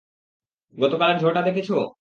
[0.75, 1.69] গতকালের ঝড়টা দেখেছ?